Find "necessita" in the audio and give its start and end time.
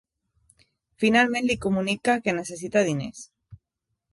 2.39-2.85